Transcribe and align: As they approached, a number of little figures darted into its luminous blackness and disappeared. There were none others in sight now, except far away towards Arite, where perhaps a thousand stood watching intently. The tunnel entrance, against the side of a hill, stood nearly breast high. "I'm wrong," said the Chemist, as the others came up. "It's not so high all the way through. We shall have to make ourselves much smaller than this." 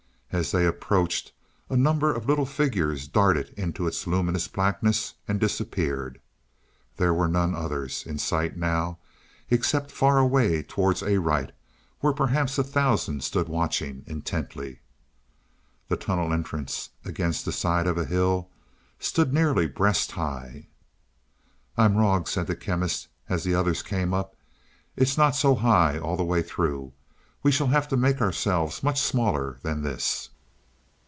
As 0.33 0.53
they 0.53 0.65
approached, 0.65 1.33
a 1.69 1.75
number 1.75 2.13
of 2.15 2.25
little 2.25 2.45
figures 2.45 3.05
darted 3.09 3.49
into 3.57 3.85
its 3.85 4.07
luminous 4.07 4.47
blackness 4.47 5.15
and 5.27 5.41
disappeared. 5.41 6.21
There 6.95 7.13
were 7.13 7.27
none 7.27 7.53
others 7.53 8.05
in 8.07 8.17
sight 8.17 8.55
now, 8.55 8.97
except 9.49 9.91
far 9.91 10.19
away 10.19 10.63
towards 10.63 11.03
Arite, 11.03 11.51
where 11.99 12.13
perhaps 12.13 12.57
a 12.57 12.63
thousand 12.63 13.25
stood 13.25 13.49
watching 13.49 14.05
intently. 14.07 14.79
The 15.89 15.97
tunnel 15.97 16.31
entrance, 16.31 16.91
against 17.03 17.43
the 17.43 17.51
side 17.51 17.85
of 17.85 17.97
a 17.97 18.05
hill, 18.05 18.47
stood 19.01 19.33
nearly 19.33 19.67
breast 19.67 20.13
high. 20.13 20.67
"I'm 21.75 21.97
wrong," 21.97 22.25
said 22.25 22.47
the 22.47 22.55
Chemist, 22.55 23.09
as 23.27 23.43
the 23.43 23.53
others 23.55 23.83
came 23.83 24.13
up. 24.13 24.37
"It's 24.95 25.17
not 25.17 25.35
so 25.35 25.55
high 25.55 25.99
all 25.99 26.15
the 26.15 26.23
way 26.23 26.41
through. 26.41 26.93
We 27.43 27.51
shall 27.51 27.65
have 27.69 27.87
to 27.87 27.97
make 27.97 28.21
ourselves 28.21 28.83
much 28.83 29.01
smaller 29.01 29.57
than 29.63 29.81
this." 29.81 30.29